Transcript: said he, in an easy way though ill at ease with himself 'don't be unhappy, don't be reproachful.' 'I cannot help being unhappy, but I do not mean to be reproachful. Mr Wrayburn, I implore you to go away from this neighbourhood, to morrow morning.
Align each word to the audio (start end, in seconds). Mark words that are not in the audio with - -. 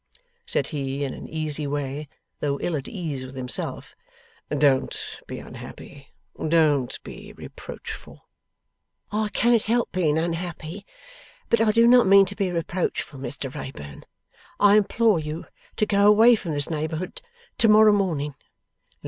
said 0.47 0.69
he, 0.69 1.03
in 1.03 1.13
an 1.13 1.27
easy 1.29 1.67
way 1.67 2.09
though 2.39 2.59
ill 2.61 2.75
at 2.75 2.87
ease 2.87 3.23
with 3.23 3.35
himself 3.35 3.93
'don't 4.49 5.21
be 5.27 5.37
unhappy, 5.37 6.07
don't 6.49 6.97
be 7.03 7.33
reproachful.' 7.33 8.25
'I 9.11 9.29
cannot 9.29 9.65
help 9.65 9.91
being 9.91 10.17
unhappy, 10.17 10.87
but 11.49 11.61
I 11.61 11.71
do 11.71 11.85
not 11.85 12.07
mean 12.07 12.25
to 12.25 12.35
be 12.35 12.49
reproachful. 12.49 13.19
Mr 13.19 13.53
Wrayburn, 13.53 14.03
I 14.59 14.75
implore 14.75 15.19
you 15.19 15.45
to 15.77 15.85
go 15.85 16.07
away 16.07 16.33
from 16.35 16.53
this 16.53 16.67
neighbourhood, 16.67 17.21
to 17.59 17.67
morrow 17.67 17.93
morning. 17.93 18.33